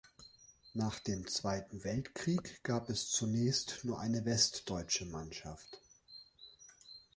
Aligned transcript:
Nach 0.73 0.97
dem 0.99 1.27
Zweiten 1.27 1.83
Weltkrieg 1.83 2.63
gab 2.63 2.89
es 2.89 3.11
zunächst 3.11 3.81
nur 3.83 3.99
eine 3.99 4.25
westdeutsche 4.25 5.05
Mannschaft. 5.05 5.79